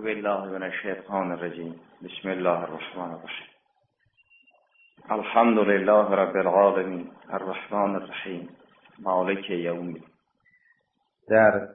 [0.00, 1.74] بالله من الشیطان الرجیم.
[2.04, 3.48] بسم الله الرحمن الرحیم.
[5.10, 8.48] الحمد لله رب العالمین الرحمن الرحیم.
[8.98, 9.94] مالک یوم
[11.28, 11.68] در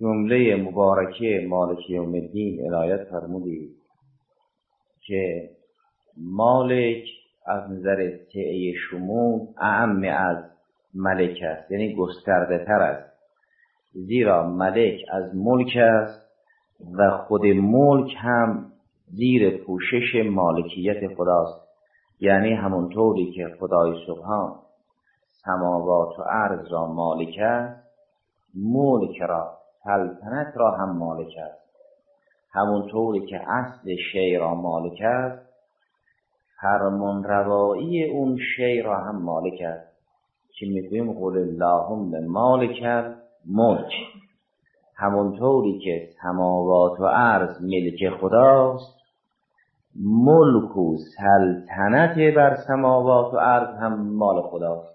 [0.00, 3.76] جمله مبارکه مالک یوم الدین عنایت فرمودید
[5.06, 5.50] که
[6.16, 7.04] مالک
[7.46, 10.44] از نظر تعیه شمول اعم از
[10.94, 13.14] ملک است یعنی گسترده تر است.
[13.92, 16.23] زیرا ملک از ملک است.
[16.98, 18.72] و خود ملک هم
[19.06, 21.64] زیر پوشش مالکیت خداست.
[22.20, 24.54] یعنی همونطوری که خدای سبحان
[25.44, 27.84] سماوات و عرض را مالک است
[28.54, 31.64] ملک را سلطنت را هم مالک است.
[32.52, 35.54] همونطوری که اصل شی را مالک است
[36.60, 39.94] فرمان روایی اون شی را هم مالک است.
[40.58, 42.82] که می‌گویم قول اللهم مالک
[43.46, 43.92] ملک
[44.96, 49.04] همونطوری که سماوات و عرض ملک خداست
[49.96, 54.94] ملک و سلطنت بر سماوات و عرض هم مال خداست.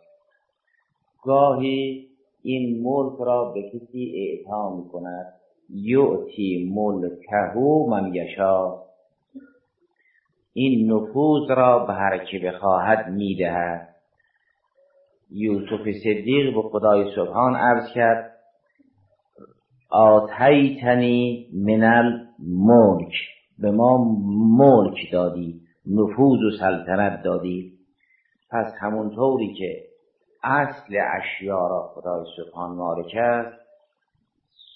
[1.23, 2.08] گاهی
[2.44, 5.33] این ملک را به کسی اعطا می کند
[5.69, 8.75] یعطی ملکه من یشا
[10.53, 13.95] این نفوذ را به هر که بخواهد می‌دهد.
[15.31, 18.39] یوسف صدیق به خدای سبحان عرض کرد
[19.90, 23.14] آتیتنی من الملک.
[23.59, 24.18] به ما
[24.58, 27.73] ملک دادی نفوذ و سلطنت دادی.
[28.52, 29.84] پس همونطوری که
[30.44, 33.59] اصل اشیا را خدای سبحان مالک است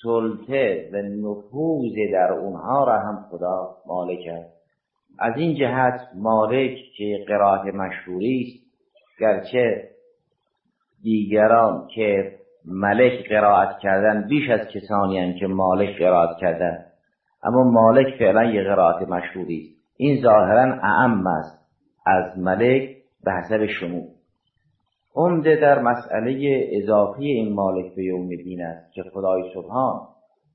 [0.04, 4.54] سلطه و نفوذ در اونها را هم خدا مالک است.
[5.20, 9.90] از این جهت مالک که قرائت مشهوری است گرچه
[11.04, 16.86] دیگران که ملک قرائت کردن بیش از کسانی هم که مالک قرائت کردن.
[17.44, 19.84] اما مالک فعلا یه قرائت مشهوری است.
[19.98, 21.64] این ظاهرا اعم است.
[22.06, 22.90] از ملک
[23.24, 24.04] به حسب شمول
[25.16, 30.02] عمده در مسئله اضافی این مالک به یوم دین است که خدای سبحان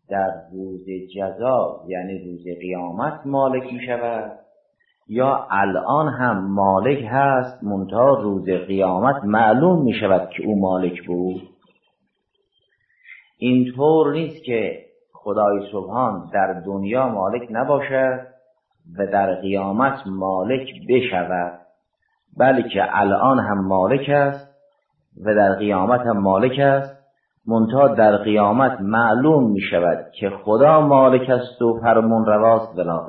[0.09, 4.39] در روز جزا یعنی روز قیامت مالک می شود
[5.09, 11.43] یا الان هم مالک هست منتها روز قیامت معلوم می شود که او مالک بود.
[13.39, 18.27] اینطور نیست که خدای سبحان در دنیا مالک نباشد
[18.99, 21.61] و در قیامت مالک بشود
[22.39, 24.49] بلکه الان هم مالک است
[25.25, 26.99] و در قیامت هم مالک است.
[27.47, 33.07] منتها در قیامت معلوم می شود که خدا مالک است و فرمون رواست ولا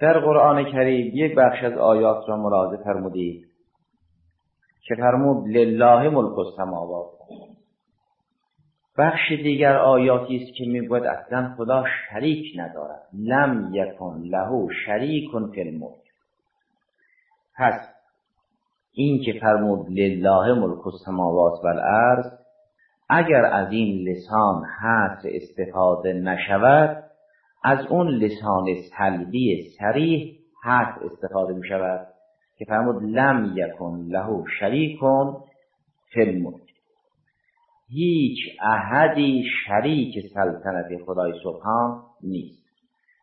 [0.00, 3.44] در قرآن کریم یک بخش از آیات را ملاحظه فرمودید
[4.86, 7.06] که فرمود لله ملک السماوات.
[8.98, 13.02] بخش دیگر آیاتی است که می‌گوید اصلا خدا شریک ندارد.
[13.12, 16.08] لم یکن له شریک فی الملک.
[17.56, 17.80] پس
[18.92, 22.32] این که فرمود لله ملک السماوات و الارض
[23.08, 27.04] اگر از این لسان حصر استفاده نشود
[27.64, 28.66] از اون لسان
[28.98, 32.06] سلبی سریح حصر استفاده می شود
[32.58, 35.36] که فرمود لم یکن له شریکون
[36.14, 36.20] فی
[37.90, 42.68] هیچ احدی شریک سلطنت خدای سبحان نیست.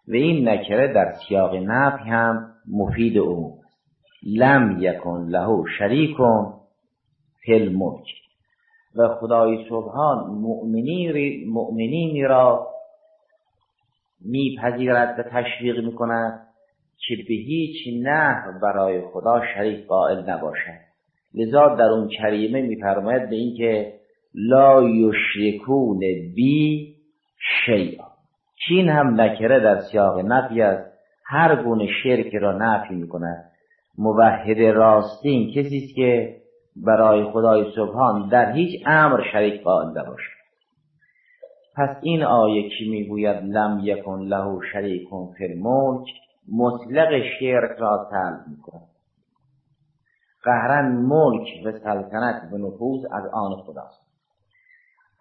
[0.08, 3.54] و این نکره در سیاق نفی هم مفید عموم
[4.24, 6.54] لم یکن له شریکون
[7.46, 8.06] فی الملک.
[8.96, 10.30] و خدای سبحان
[11.46, 12.68] مؤمنینی را
[14.22, 16.48] میپذیرد و تشویق می‌کند
[16.98, 20.86] که به هیچ نحو برای خدا شریک قائل نباشد.
[21.34, 23.94] لذا در اون کریمه میفرماید به اینکه
[24.38, 26.00] لا یشرکون
[26.36, 26.96] بی
[27.66, 28.06] شیئا
[28.68, 30.96] چین هم نکره در سیاق نفی است.
[31.26, 33.52] هر گونه شرک را نفی می‌کند.
[33.98, 36.36] موحد راستین کسی است که
[36.76, 40.36] برای خدای سبحان در هیچ امر شریک قائل نباشد.
[41.76, 46.08] پس این آیه که می‌گوید؟ لم یکن له شریکون فی الملک.
[46.52, 48.88] مطلق شرک را طلب می‌کند.
[50.44, 54.05] قهرا ملک و سلطنت و نفوذ از آن خداست.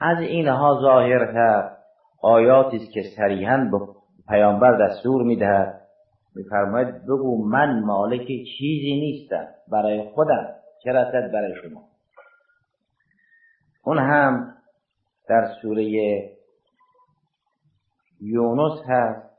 [0.01, 1.71] از اینها ظاهرتر
[2.23, 3.79] آیاتی است که صریحا به
[4.29, 5.81] پیامبر دستور می‌دهد.
[6.37, 9.47] میفرماید بگو من مالک چیزی نیستم.
[9.73, 10.55] برای خودم.
[10.85, 11.83] چه رسد برای شما؟
[13.85, 14.55] اون هم
[15.29, 15.85] در سوره
[18.21, 19.31] یونس هست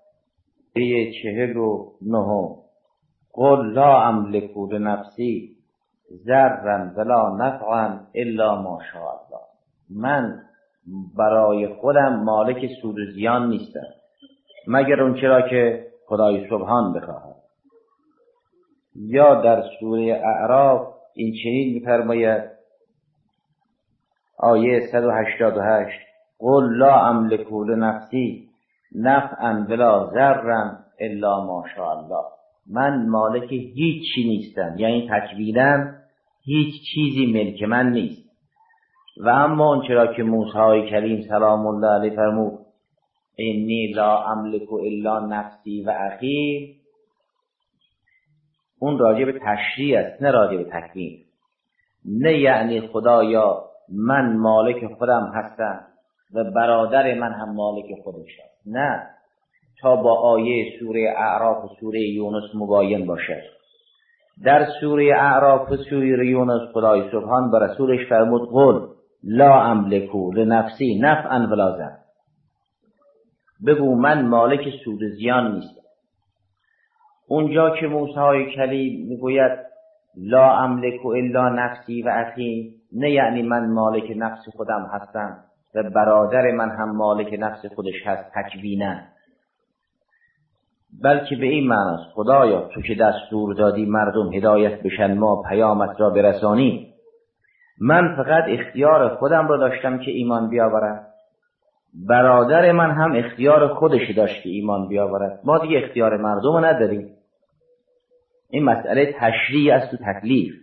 [0.74, 2.56] به چهل و نه
[3.34, 5.56] قل لا املک لنفسی
[6.26, 9.55] ذرا ولا نفعا الا ما شاء الله.
[9.90, 10.42] من
[11.18, 13.88] برای خودم مالک سود و زیان نیستم.
[14.68, 17.36] مگر اون چرا که خدای سبحان بخواهد.
[18.96, 22.44] یا در سوره اعراف این چنین میفرماید
[24.38, 26.00] آیه 188
[26.40, 28.50] قل لا املک لنفسی
[28.96, 32.26] نفعا ولا ضرا الا ما الله.
[32.70, 35.96] من مالک هیچ چی نیستم یعنی تکوینم
[36.44, 38.25] هیچ چیزی ملک من نیست.
[39.18, 42.60] و اما اون چرا که موسی کریم سلام الله علیه فرمود
[43.38, 46.76] انی لا املک الا نفسی و اخی
[48.80, 51.18] اون راجع به تشریع است نه راجع به تکوین.
[52.06, 55.80] نه یعنی خدایا من مالک خودم هستم
[56.34, 58.68] و برادر من هم مالک خودش است.
[58.68, 59.08] نه
[59.82, 63.42] تا با آیه سوره اعراف و سوره یونس مباین باشد.
[64.46, 68.95] در سوره اعراف و سوره یونس خدای سبحان به رسولش فرمود قل
[69.26, 71.92] لا املکو لنفسی نفعا ولا ضر
[73.68, 75.82] بگو من مالک سود زیان نیستم.
[77.28, 79.52] اونجا که موسی کلیم می‌گوید
[80.18, 85.38] لا املک الا نفسی و اخی نه یعنی من مالک نفس خودم هستم
[85.76, 88.96] و برادر من هم مالک نفس خودش هست تکوینا.
[91.04, 96.10] بلکه به این معناست خدایا تو که دستور دادی مردم هدایت بشن ما پیامت را
[96.10, 96.95] برسانی
[97.82, 101.08] من فقط اختیار خودم را داشتم که ایمان بیاورم.
[102.08, 105.40] برادر من هم اختیار خودش داشت که ایمان بیاورد.
[105.44, 107.10] ما دیگه اختیار مردم رو نداریم.
[108.50, 110.54] این مسئله تشریع است و تکلیف.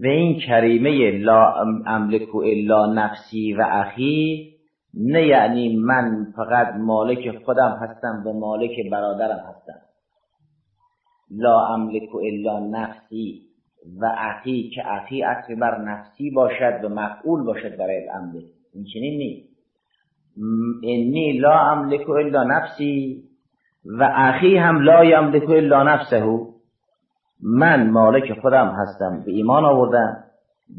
[0.00, 1.54] و این کریمه لا
[1.86, 4.52] املک الا نفسی و اخی
[4.94, 9.80] نه یعنی من فقط مالک خودم هستم و مالک برادرم هستم.
[11.30, 13.51] لا املک الا نفسی.
[14.00, 18.40] و اخی که اخی اصل بر نفسی باشد و مفعول باشد برای الامر
[18.74, 19.52] این چنین نیست.
[20.82, 23.22] انی لا املک الا نفسی
[23.84, 26.38] و اخی هم لا یملک الا نفسه.
[27.42, 30.24] من مالک خودم هستم به ایمان آوردم.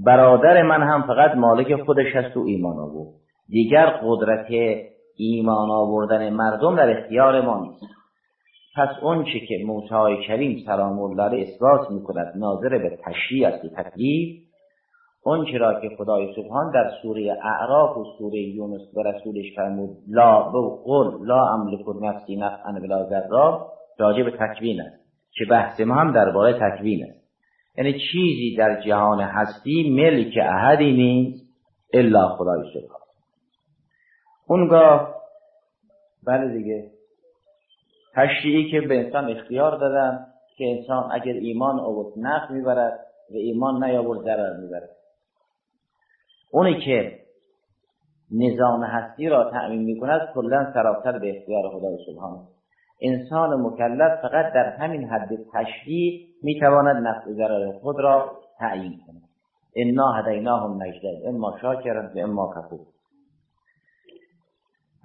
[0.05, 3.09] برادر من هم فقط مالک خودش هست و ایمان آورد.
[3.49, 4.47] دیگر قدرت
[5.17, 8.02] ایمان آوردن مردم در اختیار ما نیست.
[8.75, 14.43] پس اون چه که موسی کریم سلام الله اثبات می‌کند ناظر به تشریع است تکلیف
[15.25, 20.41] اون چرا که خدای سبحان در سوره اعراف و سوره یونس به رسولش فرمود لا
[20.85, 25.03] قل لا املک نفسی نفعا ولا ضرا راجع به تکوین است.
[25.31, 27.23] که بحث ما هم درباره تکوین است.
[27.77, 31.45] یعنی چیزی در جهان هستی ملک احدی نیست
[31.93, 33.01] الا خدای سبحان.
[34.47, 35.15] اونگاه
[36.27, 36.92] بله دیگه
[38.15, 40.25] تشریعی که به انسان اختیار دادن
[40.57, 42.99] که انسان اگر ایمان آورد نفع می‌برد
[43.31, 44.89] و ایمان نیاورد ضرر می‌برد.
[46.51, 47.19] اونی که
[48.31, 52.39] نظام هستی را تأمین می‌کند کلا سراسر به اختیار خدای سبحانه.
[53.01, 59.21] انسان مکلف فقط در همین حد تشریع می‌تواند نفع ضرر خود را تعیین کند.
[59.75, 62.79] انا هدیناهم نجدین اما شاکرا و اما کفور.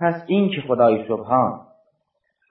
[0.00, 1.68] پس این که خدای سبحان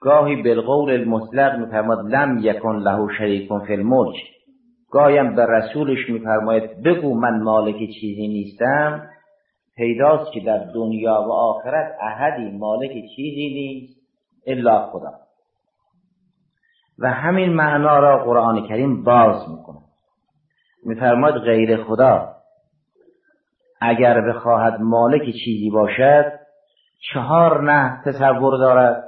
[0.00, 4.16] گاهی بالقول المطلق میفرماد لم یکن له شریک فی الملک.
[4.90, 9.08] گایم به رسولش میفرماید بگو من مالک چیزی نیستم.
[9.76, 14.00] پیداست که در دنیا و آخرت احدی مالک چیزی نیست
[14.46, 15.12] الا خدا.
[16.98, 19.78] و همین معنا را قرآن کریم باز می‌کنه
[20.84, 22.28] میفرماید غیر خدا.
[23.80, 26.32] اگر بخواهد مالک چیزی باشد
[27.12, 29.07] چهار نه تصور دارد.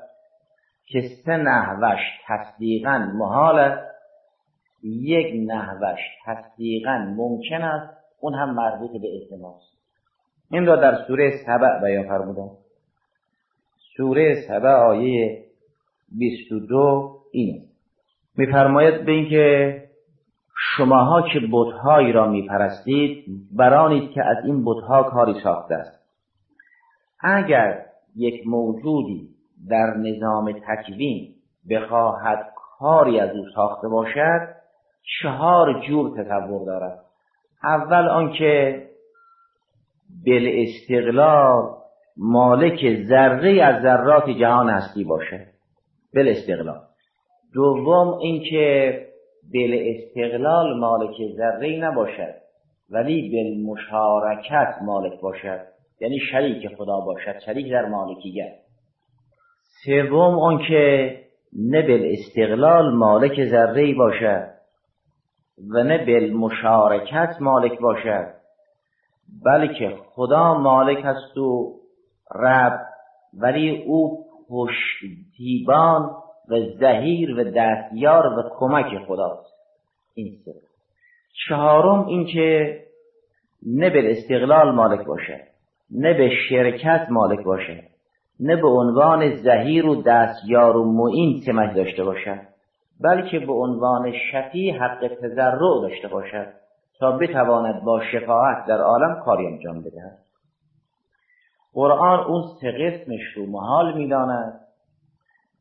[0.90, 3.90] که سه نحوش تصدیقا محال است.
[4.82, 7.96] یک نحوش تصدیقا ممکن است.
[8.20, 9.62] اون هم مربوط به ازدواج
[10.50, 12.50] این را در سوره سبع بیان فرمودم
[13.96, 15.44] سوره سبع آیه
[16.18, 17.62] 22 اینه.
[18.36, 19.76] میفرماید به اینکه
[20.76, 23.24] شماها که بتهایی را میپرستید
[23.56, 26.00] برانید که از این بتها کاری ساخته است.
[27.20, 27.84] اگر
[28.16, 29.28] یک موجودی
[29.68, 31.34] در نظام تکوین
[31.70, 34.48] بخواهد کاری از او ساخته باشد
[35.22, 36.98] چهار جور تصور دارد.
[37.64, 38.82] اول آنکه
[40.26, 41.80] بل استقلال
[42.16, 45.46] مالک ذره از ذرات جهان هستی باشه
[46.14, 46.80] بل استقلال
[47.54, 49.06] دوم اینکه
[49.54, 52.34] بل استقلال مالک ذره نباشد
[52.90, 55.60] ولی بل مشارکت مالک باشد
[56.00, 58.52] یعنی شریک خدا باشد شریک در مالکیت.
[59.84, 61.16] سوم آنکه
[61.52, 64.48] نه بل استقلال مالک ذره باشد
[65.74, 68.34] و نه بل مشارکت مالک باشد
[69.44, 71.74] بلکه خدا مالک است و
[72.34, 72.80] رب
[73.34, 76.10] ولی او پشتیبان
[76.48, 79.54] و زهیر و دستیار و کمک خداست.
[80.14, 80.54] این سه.
[81.48, 82.80] چهارم اینکه
[83.66, 85.46] نه به استقلال مالک باشه
[85.90, 87.89] نه به شرکت مالک باشه.
[88.40, 92.40] نه به عنوان زهیر و دستیار و معین سمت داشته باشد
[93.00, 96.46] بلکه به عنوان شفی حق تذرع داشته باشد
[97.00, 100.18] تا بتواند با شفاعت در عالم کاری انجام بدهد.
[101.74, 104.60] قرآن اون سه قسمش رو محال می‌داند.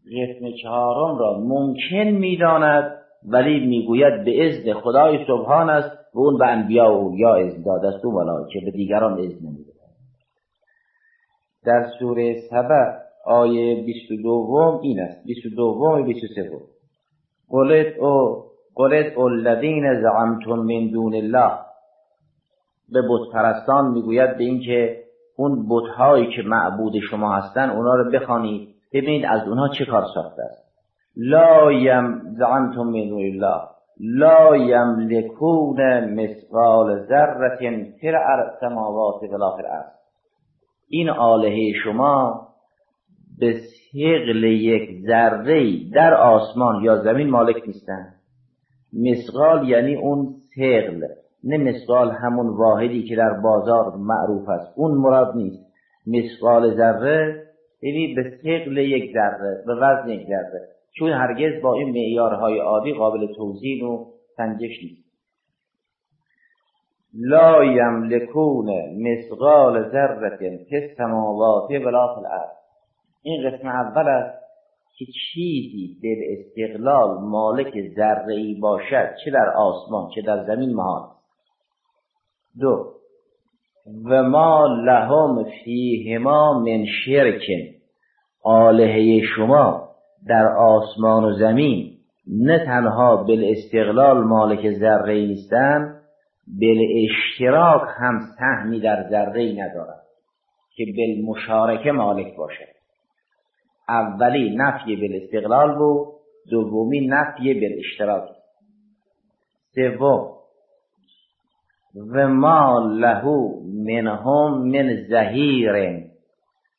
[0.06, 2.92] قسم چهارم را ممکن می‌داند
[3.28, 7.88] ولی می‌گوید به اذن خدای سبحان است و اون به انبیا و یا اذن داده
[7.88, 9.69] است و که به دیگران اذن نمیده
[11.66, 12.92] در سوره سبع
[13.26, 15.26] آیه 22 این است.
[15.26, 16.50] 22 و 23
[17.50, 18.44] قلت او
[18.76, 21.52] قلت الذین زعمتم من دون الله.
[22.92, 25.04] به بت پرستان می‌گوید به اینکه
[25.38, 28.70] اون بتهایی که معبود شما هستن اونا رو بخوانید.
[28.94, 30.70] ببینید از اونها چه کار ساخته است.
[31.18, 33.62] لا یم زعمتم من دون الله.
[34.00, 37.58] لا یملکون مثقال ذره
[38.00, 39.99] فی السماوات ولا فی الارض
[40.90, 42.48] این آلهه شما
[43.40, 48.14] به ثقل یک ذره در آسمان یا زمین مالک نیستن.
[48.94, 51.02] مسقال یعنی اون ثقل
[51.44, 54.74] نه مسقال همون واحدی که در بازار معروف است.
[54.76, 55.66] اون مراد نیست.
[56.08, 57.44] مسقال ذره
[57.82, 60.68] یعنی به ثقل یک ذره به وزن یک ذره.
[60.98, 64.06] چون هرگز با این معیارهای عادی قابل توزین و
[64.38, 65.09] سنجش نیست.
[67.14, 72.50] لا یملکون مسقال ذره فی السماوات ولا فی الارض.
[73.24, 74.40] این قسم اول است
[74.98, 81.10] که چیزی به استقلال مالک ذره ای باشد چه در آسمان چه در زمین مهان.
[82.60, 82.94] دو
[84.06, 87.80] و ما لهم فیهما من شرکن
[88.44, 89.90] آلهه شما
[90.28, 91.98] در آسمان و زمین
[92.28, 95.99] نه تنها بل استقلال مالک ذره نیستند
[96.62, 100.04] بل اشتراک هم سهمی در ذره ندارد
[100.76, 102.70] که بل مشارکه مالک باشد.
[103.90, 106.08] اولی نفی بل استقلال بود
[106.52, 108.30] دومی نفی بل اشتراک.
[109.76, 110.40] سوم
[112.14, 116.10] و ما لهو منهم من زهیر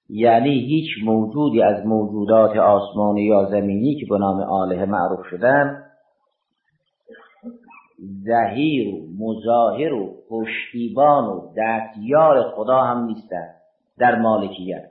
[0.09, 5.83] یعنی هیچ موجودی از موجودات آسمانی یا زمینی که به نام آله معروف شدن
[8.01, 13.49] زهیر و مظاهر و پشتیبان و دستیار خدا هم نیستن
[13.99, 14.91] در مالکیت.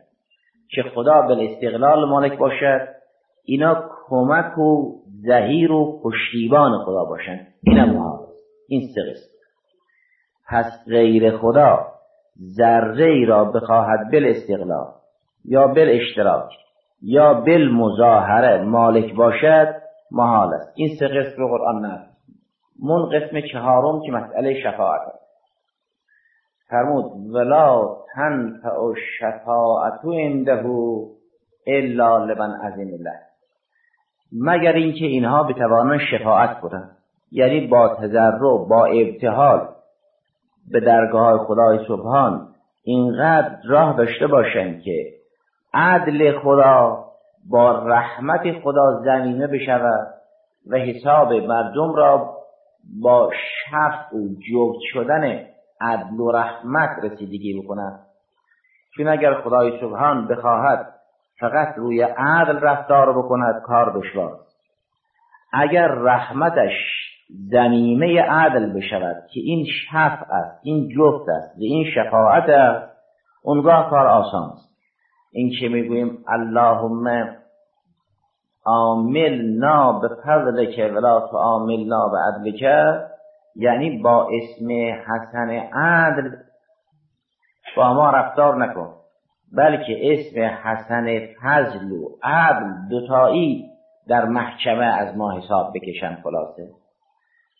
[0.69, 2.87] که خدا به استقلال مالک باشد
[3.43, 8.19] اینا کمک و زهیر و پشتیبان خدا باشند اینم محال
[8.67, 9.01] این سه
[10.49, 11.85] پس غیر خدا
[12.57, 14.87] ذره ای را بخواهد بل استقلال
[15.45, 16.49] یا بل اشتراک
[17.01, 19.75] یا بل مظاهره مالک باشد
[20.11, 20.73] محال است.
[20.75, 22.08] این سه قسم قرآن نه
[22.83, 25.29] من قسم چهارم که مسئله شفاعت است.
[26.69, 30.63] فرمود ولا تنفع الشفاعت عنده
[31.67, 33.19] الا لمن اذن الله.
[34.31, 36.97] مگر اینکه اینها بتوانند شفاعت کنند
[37.31, 39.67] یعنی با تضرع با ابتحال
[40.71, 42.47] به درگاه خدای سبحان
[42.83, 45.13] اینقدر راه داشته باشند که
[45.73, 47.05] عدل خدا
[47.49, 50.07] با رحمت خدا زمینه بشود
[50.71, 52.38] و حساب مردم را
[53.01, 55.45] با شفت و جفت شدن
[55.81, 57.99] عدل و رحمت رسیدگی بکند
[58.95, 60.93] چون اگر خدای سبحان بخواهد
[61.39, 64.39] فقط روی عدل رفتار بکند کار دشوار.
[65.53, 66.71] اگر رحمتش
[67.51, 72.97] زمینه عدل بشود که این شفع است این جفت است و این شفاعت است
[73.43, 74.69] اونگاه کار آسان است.
[75.33, 77.35] این که می‌گوییم اللهم
[78.69, 82.61] عاملنا به فضلک ولا تعاملنا به عدلک
[83.55, 84.67] یعنی با اسم
[85.07, 86.29] حسن عدل
[87.77, 88.93] با ما رفتار نکن.
[89.57, 93.65] بلکه اسم حسن فضل و عدل دوتایی
[94.07, 96.69] در محکمه از ما حساب بکشن خلاصه.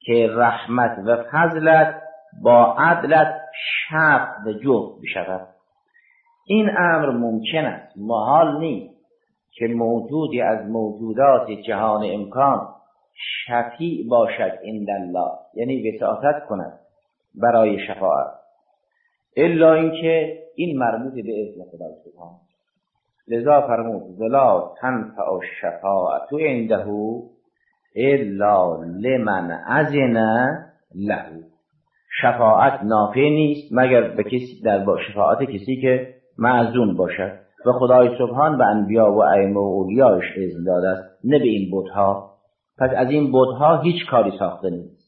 [0.06, 2.02] که رحمت و فضلت
[2.44, 5.48] با عدلت شفت و جفت بشود.
[6.46, 8.99] این امر ممکن است محال نیست.
[9.52, 12.68] که موجودی از موجودات جهان امکان
[13.46, 16.80] شفیع باشد عند الله یعنی وساطت کند
[17.36, 18.34] برای شفاعت.
[19.38, 22.34] الا اینکه این مربوط به اذن خدا سبحان
[23.28, 26.86] لذا فرمود ولا تنفع الشفاعت عنده
[27.96, 30.18] الا لمن اذن
[30.96, 31.26] له.
[32.22, 37.40] شفاعت نافع نیست مگر به کسی در با شفاعت کسی که معزون باشد.
[37.66, 41.70] و خدای سبحان به انبیا و ائمه و اولیاش اذن داده است نه به این
[41.74, 42.30] بتها.
[42.78, 45.00] پس از این بتها هیچ کاری ساخته نیست.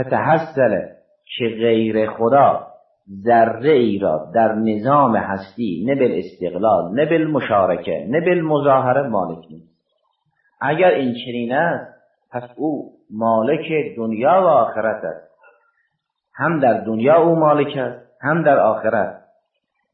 [0.00, 0.78] فتحصل
[1.38, 2.66] که غیر خدا
[3.24, 9.08] ذره ای را در نظام هستی نه بل استقلال نه بل مشارکه نه بل مظاهره
[9.08, 9.70] مالک نیست.
[10.60, 12.00] اگر این چنین است
[12.32, 15.30] پس او مالک دنیا و آخرت است.
[16.34, 19.19] هم در دنیا او مالک است هم در آخرت.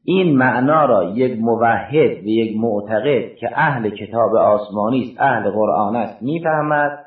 [0.09, 5.95] این معنا را یک موحد و یک معتقد که اهل کتاب آسمانی است اهل قرآن
[5.95, 7.05] است می‌فهمد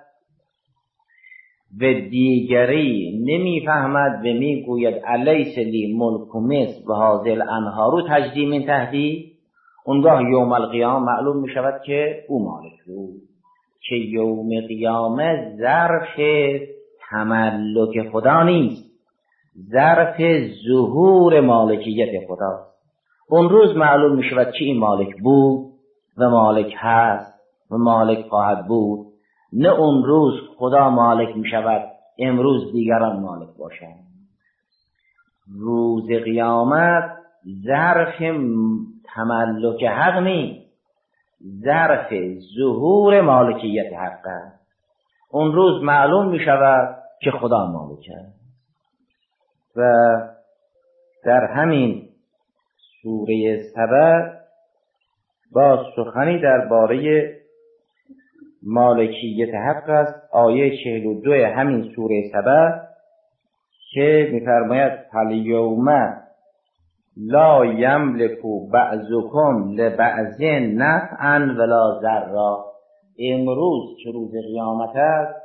[1.80, 9.32] و دیگری نمی‌فهمد و می‌گوید الیس لی ملک مصر و حاضر انهارو تجدیم این تهدید
[9.86, 13.22] اونگاه یوم القیام معلوم می شود که او مالک بود
[13.88, 16.20] که یوم قیامه ظرف
[17.10, 18.90] تملک خدا نیست
[19.72, 20.20] ظرف
[20.68, 22.69] ظهور مالکیت خدا
[23.30, 25.72] اون روز معلوم می شود این مالک بود
[26.18, 29.06] و مالک هست و مالک خواهد بود.
[29.52, 31.82] نه اون روز خدا مالک می شود
[32.18, 34.04] امروز دیگران مالک باشند.
[35.58, 37.10] روز قیامت
[37.66, 38.18] ظرف
[39.14, 40.70] تملک حق نیست.
[41.64, 42.14] ظرف
[42.58, 44.60] ظهور مالکیت حق است.
[45.30, 48.40] اون روز معلوم می شود که خدا مالک است.
[49.76, 49.82] و
[51.24, 52.09] در همین
[53.02, 54.40] سوره سبع
[55.52, 57.30] با سخنی درباره
[58.62, 60.28] مالکیت حق است.
[60.32, 62.90] آیه چهل و دو همین سوره سبع
[63.92, 65.88] که میفرماید فالیوم
[67.16, 70.40] لا یملکو بعضکم لبعض
[70.74, 72.64] نفعا ولا ذرا
[73.18, 75.40] امروز که روز قیامت است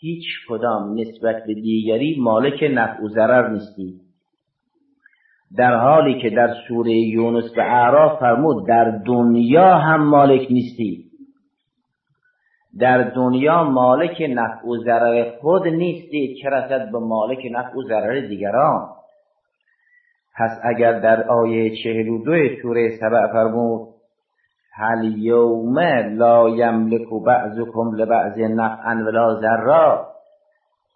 [0.00, 4.07] هیچ کدام نسبت به دیگری مالک نفع و ضرر نیستید
[5.56, 11.04] در حالی که در سوره یونس به اعراف فرمود در دنیا هم مالک نیستی.
[12.80, 18.20] در دنیا مالک نفع و ضرر خود نیستی چه رسد به مالک نفع و ضرر
[18.20, 18.88] دیگران؟
[20.38, 23.88] پس اگر در آیه چهل و دو سوره سبع فرمود
[24.72, 25.78] هل یوم
[26.18, 30.07] لا یملک بعضکم لبعض نفعا ولا ضرا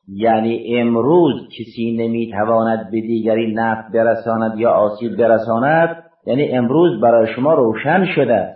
[0.08, 7.54] یعنی امروز کسی نمی‌تواند به دیگری نفع برساند یا آسیب برساند یعنی امروز برای شما
[7.54, 8.48] روشن شده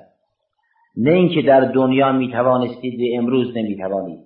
[0.96, 4.18] نه اینکه در دنیا می‌توانستید و امروز نمی‌توانید.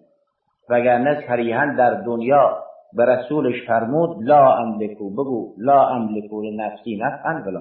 [0.70, 2.56] وگرنه صریحا در دنیا
[2.96, 7.60] به رسولش فرمود لا املکو بگو لا املکو لنفسی نفعا ولا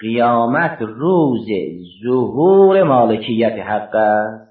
[0.00, 1.46] قیامت روز
[2.04, 4.47] ظهور مالکیت حق است.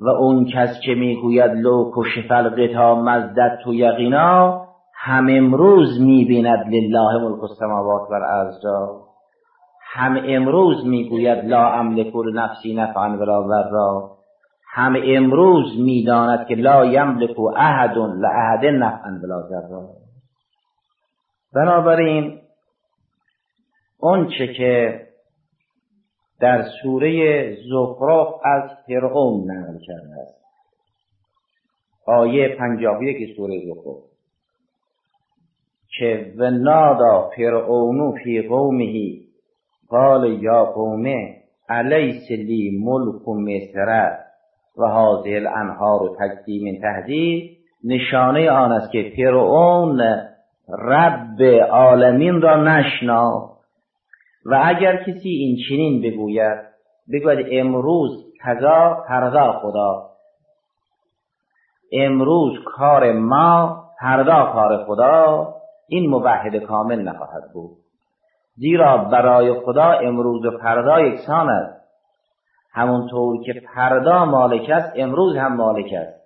[0.00, 7.18] و اون کس که می‌گوید لو کشف القتا مزدد تو یقینا هم امروز می‌بیند لله
[7.22, 8.64] ملک السماوات و الارض
[9.92, 14.10] هم امروز می‌گوید لا املک نفسی نفعا ولا ضرا.
[14.72, 19.88] هم امروز می‌داند که لا یملک احد لاحد نفعا ولا ضرا.
[21.54, 22.40] بنابراین
[24.00, 25.00] اون چه که
[26.40, 30.44] در سوره زخرف از فرعون نقل کرده است.
[32.06, 34.14] آیه پنجاه یک سوره زخرف.
[35.98, 39.14] که و نادا فرعونو فی قومه
[39.88, 41.36] قال یا قومه
[41.68, 44.18] علیس لی ملک مصر؟
[44.78, 50.00] و حاضر الانهار و تقدیم تهدید نشانه آن است که فرعون
[50.78, 53.53] رب عالمین را نشناخت.
[54.46, 56.58] و اگر کسی این چنین بگوید
[57.12, 60.10] بگوید امروز کذا فردا خدا.
[61.92, 65.54] امروز کار ما فردا کار خدا.
[65.88, 67.76] این موحد کامل نخواهد بود.
[68.56, 71.84] زیرا برای خدا امروز و فردا یکسان است.
[72.72, 76.24] همونطور که فردا مالک است امروز هم مالک است.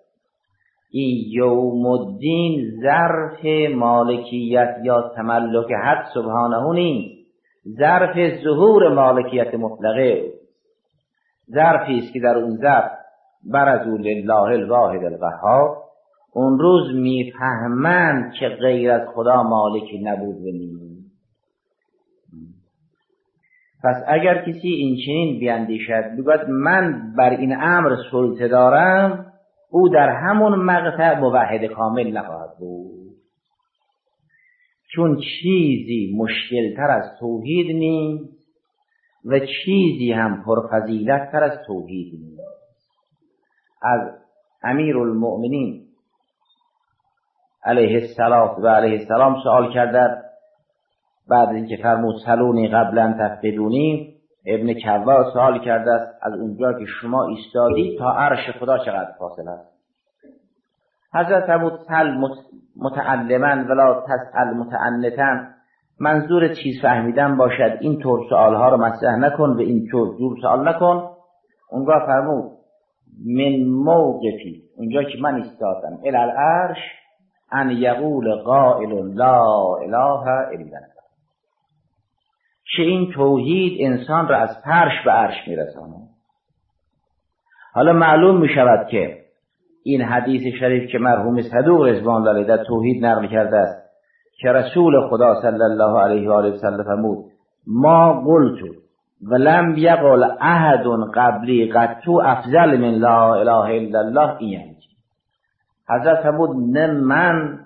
[0.90, 7.17] این یوم الدین ظرف مالکیت یا تملک حق سبحانه نیست.
[7.78, 10.32] ظرف ظهور مالکیت مطلقه.
[11.54, 12.90] ظرفی است که در اون ظرف
[13.52, 15.76] برزو لله الواحد القهار.
[16.32, 21.08] اون روز می‌فهمند که غیر از خدا مالکی نبود و نیست.
[23.84, 29.26] پس اگر کسی این چنین بیاندیشد بگوید من بر این امر سلطه دارم
[29.70, 33.07] او در همون مقطع موحد کامل نخواهد بود.
[34.94, 38.38] چون چیزی مشکلتر از توحید نیست
[39.24, 42.42] و چیزی هم پرفضیلت تر از توحید نیست.
[43.82, 44.00] از
[44.62, 45.84] امیر المؤمنین
[47.64, 50.22] علیه السلام و علیه السلام سوال کردن
[51.28, 54.14] بعد اینکه فرمود سلونی قبلا تفقدونی
[54.46, 59.50] ابن کوا سوال کرده است از اونجا که شما ایستادی تا عرش خدا چقدر فاصله
[59.50, 59.78] است؟
[61.14, 62.10] حضرت فرمود سل
[62.78, 65.44] متعلما ولا تسأل متعنتا
[66.00, 70.68] منظور چیز فهمیدن باشد این طور سوالها رو مطرح نکن و این طور جور سوال
[70.68, 71.10] نکن.
[71.70, 72.52] اونگاه فرمود
[73.26, 75.98] من موقفی اونجا که من ایستادم.
[76.06, 76.78] الالعرش
[77.52, 80.98] ان یقول قائل لا اله الا الله.
[82.76, 85.96] که این توحید انسان را از فرش به عرش میرسانه
[87.74, 89.17] حالا معلوم می شود که
[89.88, 93.88] این حدیث شریف که مرحوم صدوق رضوان الله در توحید نقل کرده است
[94.40, 97.24] که رسول خدا صلی الله علیه و آله وسلم فرمود
[97.66, 98.58] ما قلت
[99.30, 104.76] ولم یقل احد قبلی قطو افضل من لا اله الا الله این یعنی
[105.88, 107.58] حضرت فرمود نه من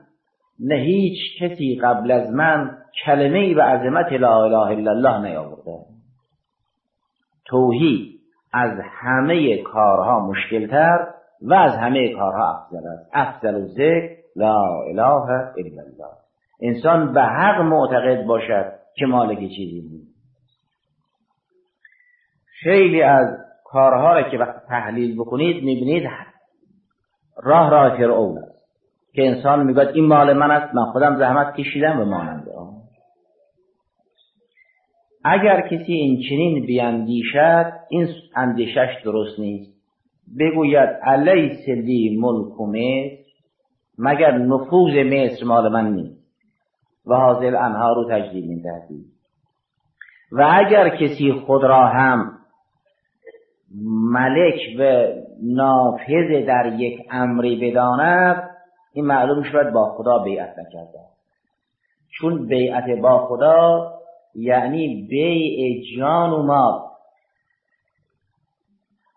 [0.61, 2.70] نه هیچ کسی قبل از من
[3.04, 5.78] کلمه ای به عظمت لا اله الا الله نیاورده.
[7.46, 8.20] توحید
[8.52, 11.12] از همه کارها مشکلتر
[11.44, 13.11] و از همه کارها افضل است.
[13.12, 16.12] افضل ذکر لا اله الا الله.
[16.62, 20.12] انسان به حق معتقد باشد که مالک چیزی نیست.
[22.62, 23.26] خیلی از
[23.64, 26.09] کارها را که وقت تحلیل بکنید می‌بینید
[27.42, 28.62] راه راه فرعون است.
[29.14, 32.52] که انسان می‌گوید این مال من است من خودم زحمت کشیدم و ماننده
[35.24, 39.71] اگر کسی این چنین بیاندیشد این اندیشش درست نیست.
[40.38, 43.22] بگوید علیس لی ملک مصر
[43.98, 46.22] مگر نفوذ مصر مال من نیست
[47.06, 49.04] و حاضر انها رو تجدید میدهدی
[50.32, 52.38] و اگر کسی خود را هم
[54.12, 55.06] ملک و
[55.42, 58.50] نافذ در یک امری بداند
[58.92, 60.98] این معلوم شود با خدا بیعت نکرده
[62.18, 63.92] چون بیعت با خدا
[64.35, 66.80] یعنی بیع جان و مال.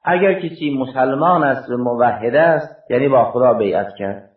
[0.06, 4.30] اگر کسی مسلمان است و موحد است یعنی با خدا بیعت کرد.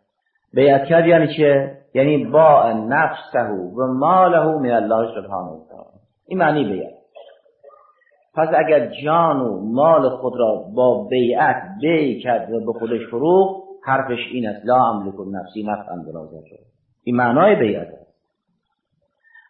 [0.54, 3.40] بیعت کرد یعنی چه یعنی با نفسه
[3.76, 5.98] و ماله من الله سبحانه و تعالی.
[6.28, 6.92] این معنی بیعت.
[8.34, 13.64] پس اگر جان و مال خود را با بیعت بی کرد و به خودش فروغ
[13.84, 14.66] حرفش این است.
[14.66, 16.28] لا املک نفسی نفعا ولا
[17.04, 18.08] این معنای بیعت است.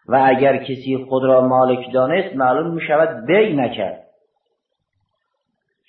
[0.09, 4.08] و اگر کسی خود را مالک دانست معلوم می شود بی نکرد.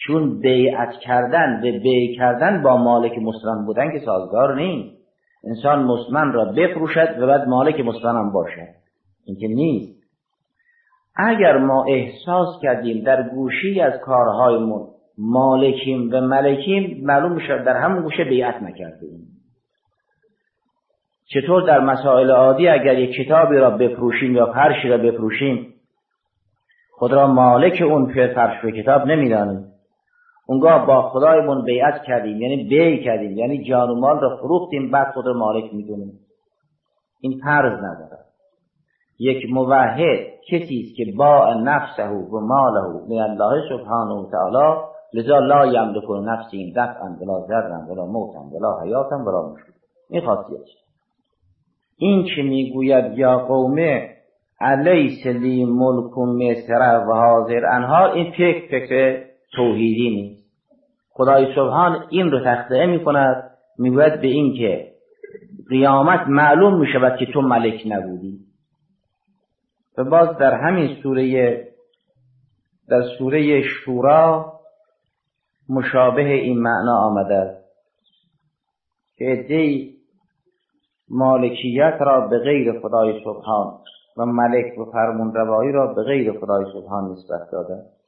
[0.09, 4.97] چون بیعت کردن به بی کردن با مالک مسلم بودن که سازگار نیست.
[5.43, 8.67] انسان مسلم را بفروشد و بعد مالک مسلم باشد.
[9.25, 9.99] این که نیست.
[11.15, 18.03] اگر ما احساس کردیم در گوشی از کارهایمون مالکیم و ملکیم معلوم می‌شد در همون
[18.03, 19.27] گوشه بیعت نکردیم.
[21.25, 25.73] چطور در مسائل عادی اگر یک کتابی را بفروشیم یا فرشی را بفروشیم
[26.91, 29.68] خود را مالک اون فرش و کتاب نمی‌دانیم.
[30.49, 35.13] اونگاه با خدایمون بیعت کردیم یعنی بی کردیم یعنی جان و مال را فروختیم بعد
[35.13, 36.19] خود را مالک می‌دونیم.
[37.21, 38.25] این فرض ندارد
[39.19, 40.19] یک موحد
[40.51, 44.81] کسی است که با نفسه و ماله من الله سبحانه و تعالی
[45.13, 49.71] لذا لا یملک نفسی دفعا ولا ذرا ولا موتا ولا حیاتا ولا مشکل
[50.09, 50.59] این خاصیت
[51.97, 54.09] این که می‌گوید یا قومه؟
[54.61, 57.65] علیس لی ملک مصر و حاضر.
[57.65, 59.23] انها این فکر فکر
[59.55, 60.38] توحیدی نیست.
[61.19, 64.91] خدای سبحان این رو تخته می کند می‌گوید به این که
[65.69, 68.39] قیامت معلوم می شود که تو ملک نبودی.
[69.97, 71.67] و باز در همین سوره
[72.89, 74.53] در سوره شورا
[75.69, 77.65] مشابه این معنا آمده است
[79.17, 79.95] که ادهی
[81.09, 83.79] مالکیت را به غیر خدای سبحان
[84.17, 87.98] و ملک و فرمون روایی را به غیر خدای سبحان نسبت داده.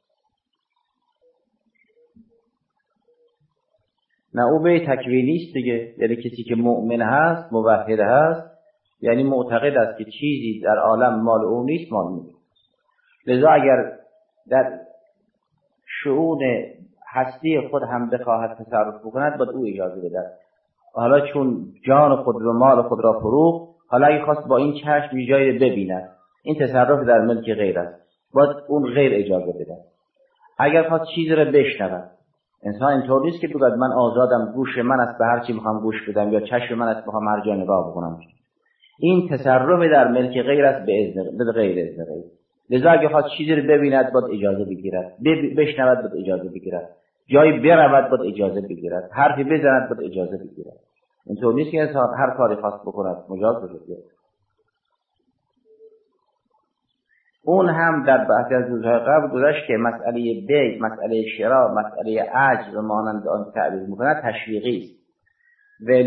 [4.34, 5.94] نه او به تکوینی است دیگه.
[5.98, 8.52] یعنی کسی که مؤمن هست موحد هست
[9.00, 12.38] یعنی معتقد است که چیزی در عالم مال او نیست مال نیست.
[13.26, 13.92] لذا اگر
[14.50, 14.78] در
[16.04, 16.40] شعون
[17.08, 20.22] هستی خود هم بخواهد تصرف بکند باید او اجازه بده
[20.94, 25.26] حالا چون جان خود و مال خود را فروخت حالا اگه خواست با این چشم
[25.28, 26.10] جایی ببیند
[26.42, 28.02] این تصرف در ملک غیر است.
[28.34, 29.76] باید اون غیر اجازه بده
[30.58, 32.10] اگر خواست چیزی را بشنود
[32.64, 36.08] انسان اینطور نیست که بگوید من آزادم گوش من است به هر چی می‌خوام گوش
[36.08, 38.18] بدم یا چشم من است می‌خوام هر جا نگاه بکنم.
[38.98, 42.24] این تصرف در ملک غیر است به اذن غیر اذن غیر.
[42.70, 45.16] لذا اگه خواست چیزی رو ببیند باید اجازه بگیرد.
[45.56, 46.88] بشنود باید اجازه بگیرد.
[47.26, 49.10] جایی برود باید اجازه بگیرد.
[49.12, 50.76] حرفی بزند باید اجازه بگیرد.
[51.26, 53.16] اینطور نیست که انسان هر کاری خواست بکند.
[53.28, 53.96] مجاز بشه.
[57.44, 60.12] اون هم در بعضی از روزهای قبل گذاشت که مسئله
[60.48, 65.02] بی مسئله شرا مسئله عجز و مانند آن تعبیر می‌کند تشویقی است.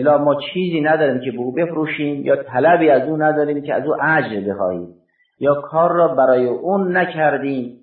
[0.06, 3.86] و ما چیزی نداریم که به او بفروشیم یا طلبی از او نداریم که از
[3.86, 4.88] او عجز بخواهیم.
[5.40, 7.78] یا کار را برای اون نکردیم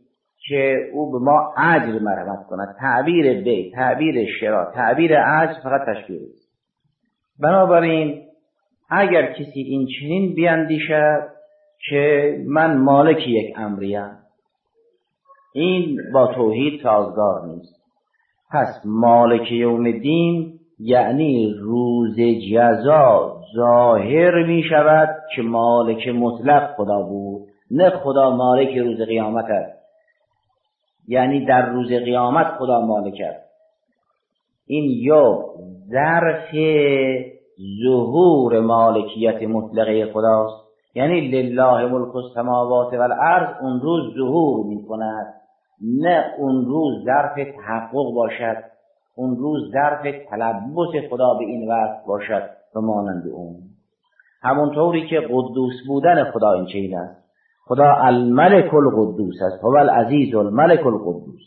[0.49, 2.77] که او به ما عجر مرحمت کند.
[2.81, 6.53] تعبیر بی تعبیر شرا تعبیر عجر فقط تشویقی است.
[7.43, 8.23] بنابراین
[8.91, 11.41] اگر کسی این چنین بیاندیشد
[11.88, 14.11] که من مالک یک امریم.
[15.55, 17.83] این با توحید سازگار نیست.
[18.51, 22.16] پس مالک یوم دین یعنی روز
[22.53, 29.83] جزا ظاهر می شود که مالک مطلق خدا بود نه خدا مالک روز قیامت است.
[31.09, 33.53] یعنی در روز قیامت خدا مالک است.
[34.66, 35.45] این یا
[35.90, 36.55] ظرف
[37.85, 40.62] ظهور مالکیت مطلقه خداست.
[40.94, 45.35] یعنی لله ملک السماوات والارض اون روز ظهور می کند
[46.05, 48.72] نه اون روز ظرف تحقق باشد
[49.16, 53.57] اون روز ظرف تلبس خدا به این وقت باشد و مانند اون.
[54.42, 57.22] همونطوری که قدوس بودن خدا این چین است.
[57.64, 59.64] خدا الملک القدوس است.
[59.64, 61.42] هو العزیز الملک القدوس.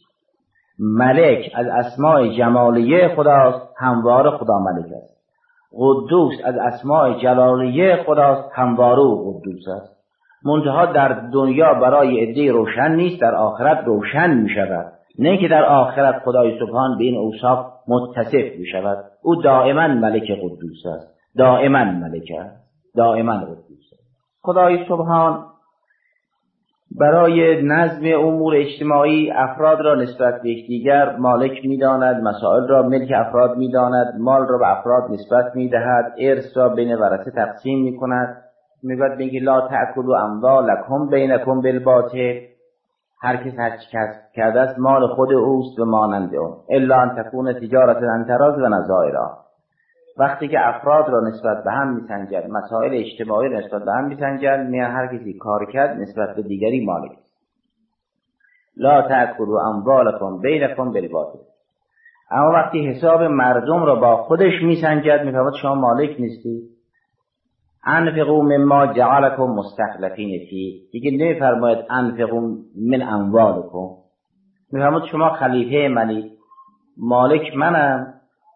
[0.80, 5.16] ملک از اسماء جمالیه خداست هموار خدا ملک است.
[5.76, 9.96] قدوس از اسماء جلالیه خداست همواره قدوس است.
[10.46, 14.86] منتها در دنیا برای عده روشن نیست در آخرت روشن می شود
[15.20, 20.32] نه که در آخرت خدای سبحان به این اوصاف متصف می شود او دائما ملک
[20.32, 21.16] قدوس است.
[21.38, 22.66] دائما ملک است.
[22.96, 24.04] دائما قدوس است.
[24.42, 25.46] خدای سبحان
[26.92, 33.58] برای نظم امور اجتماعی افراد را نسبت به یکدیگر مالک می‌داند مسائل را ملک افراد
[33.58, 38.38] می‌داند مال را به افراد نسبت می‌دهد ارث را بین ورثه تقسیم می‌کند.
[38.84, 42.40] می‌گوید میگه لا تاکلوا اموالکم بینکم بالباطل.
[43.22, 46.54] هر کس هر کس کرده است مال خود اوست و مانند اون.
[46.70, 49.45] الا ان تکون تجارت انتراز و نظائرها.
[50.18, 54.68] وقتی که افراد را نسبت به هم میسنجد مسائل اجتماعی را نسبت به هم میسنجد
[54.70, 57.12] میان هر کسی کار کرد نسبت به دیگری مالک.
[58.78, 61.40] لا تأکلوا اموالکم بینکم بالباطل.
[62.32, 66.70] اما وقتی حساب مردم را با خودش میسنجد می‌فهمد شما مالک نیستی
[67.86, 70.90] انفقوا مما جعلکم مستخلفین فی.
[70.92, 72.40] دیگه نمیفرماید انفقوا
[72.92, 73.88] من اموالکم.
[74.72, 76.32] میفرماد شما خلیفه منی
[76.98, 78.14] مالک منم.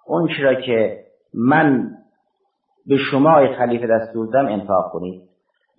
[0.08, 1.90] اون چرا که من
[2.88, 5.22] به شما خلیفه دستور دادم انفاق کنید.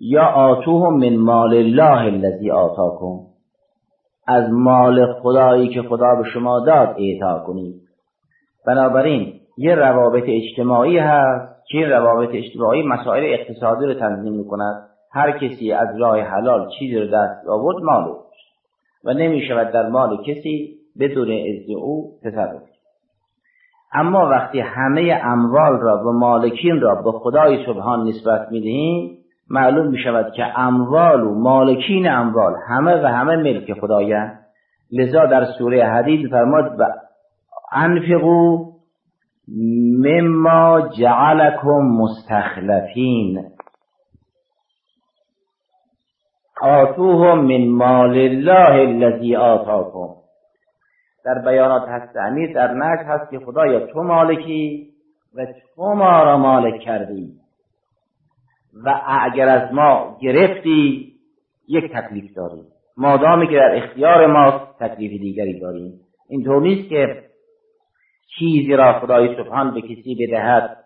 [0.00, 3.30] یا آتوهم من مال الله الذی آتاکم.
[4.26, 7.82] از مال خدایی که خدا به شما داد اعطا کنید.
[8.66, 14.90] بنابراین یه روابط اجتماعی هست که این روابط اجتماعی مسائل اقتصادی رو تنظیم می‌کند.
[15.12, 18.14] هر کسی از راه حلال چیزی رو دست آورد مال
[19.04, 22.62] و نمی شود در مال کسی بدون اذن او تصرف
[23.92, 29.18] اما وقتی همه اموال را و مالکین را به خدای سبحان نسبت می‌دهیم
[29.50, 34.40] معلوم می شود که اموال و مالکین اموال همه و همه ملک خدایند
[34.92, 36.84] لذا در سوره حدید فرماد و
[37.72, 38.70] انفقو
[39.98, 43.44] مما جعلکم مستخلفین.
[46.62, 50.19] آتوهم من مال الله الذی آتاکم.
[51.24, 54.90] در بیانات هست امیر در نش هست که خدایا تو مالکی
[55.34, 57.32] و تو ما را مالک کردی.
[58.84, 61.12] و اگر از ما گرفتی
[61.68, 62.64] یک تکلیف داریم
[62.96, 67.22] مادامی که در اختیار ما تکلیف دیگری داریم اینطور نیست که
[68.38, 70.76] چیزی را خدای سبحان به کسی بدهد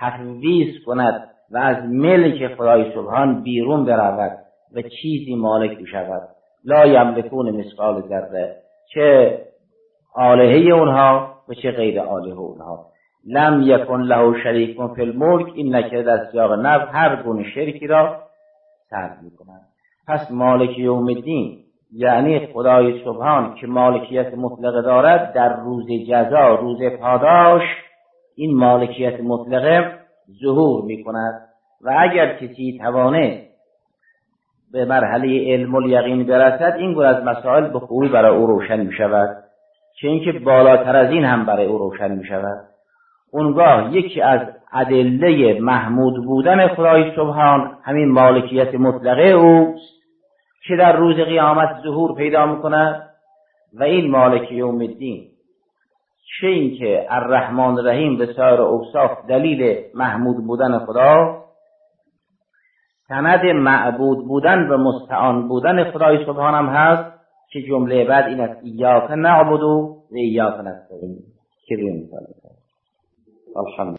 [0.00, 4.38] تفویض کند و از ملک خدای سبحان بیرون برود
[4.74, 6.28] و چیزی مالک بشود
[6.64, 8.56] لا یملکون مثقال ذره.
[8.94, 9.38] چه
[10.14, 12.86] آلهه اونها و چه غیر آلهه اونها.
[13.26, 18.16] لم یکن له شریک فی الملک این نکره در سیاق نف هر گونه شرکی را
[18.90, 19.66] سرد می‌کنند
[20.08, 21.58] پس مالک یوم الدین
[21.92, 27.62] یعنی خدای سبحان که مالکیت مطلقه دارد در روز جزا روز پاداش
[28.36, 29.98] این مالکیت مطلقه
[30.42, 31.48] ظهور می کند
[31.84, 33.42] و اگر کسی توانه
[34.72, 38.92] به مرحله علم الیقین برسد این گونه از مسائل به خوبی برای او روشن می
[38.92, 39.43] شود
[40.00, 42.64] چه اینکه بالاتر از این هم برای او روشن می شود
[43.32, 44.40] اونگاه یکی از
[44.72, 49.94] ادله محمود بودن خدای سبحان همین مالکیت مطلقه اوست
[50.66, 53.10] که در روز قیامت ظهور پیدا می‌کند
[53.78, 55.28] و این مالک یوم الدین.
[56.40, 61.44] چه اینکه الرحمن الرحیم به سایر اوصاف دلیل محمود بودن خدا
[63.08, 67.13] سند معبود بودن و مستعان بودن خدای سبحانم هست.
[67.52, 71.18] که جمله بعد این است ایاک نعبد و ایاک نستعین.
[71.66, 72.26] که روی مثال
[73.56, 73.92] الحمد